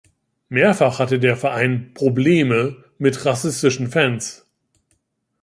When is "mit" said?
2.97-3.23